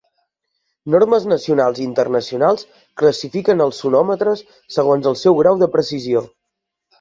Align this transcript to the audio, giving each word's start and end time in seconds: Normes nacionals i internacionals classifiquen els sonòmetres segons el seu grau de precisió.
Normes 0.93 1.25
nacionals 1.31 1.81
i 1.81 1.85
internacionals 1.87 2.63
classifiquen 3.03 3.61
els 3.67 3.83
sonòmetres 3.85 4.43
segons 4.79 5.11
el 5.13 5.19
seu 5.27 5.39
grau 5.43 5.61
de 5.63 5.69
precisió. 5.79 6.27